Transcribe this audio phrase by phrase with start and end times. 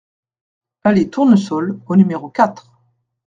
[0.83, 2.71] Allée Tournesol au numéro quatre